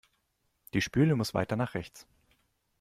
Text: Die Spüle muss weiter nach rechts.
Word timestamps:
Die 0.73 0.81
Spüle 0.81 1.15
muss 1.15 1.35
weiter 1.35 1.55
nach 1.55 1.75
rechts. 1.75 2.07